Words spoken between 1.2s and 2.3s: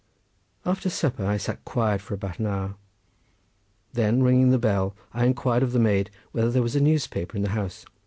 I sat quiet for